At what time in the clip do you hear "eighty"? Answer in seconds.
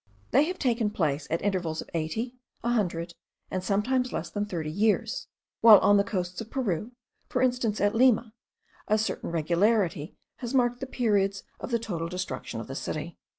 1.93-2.33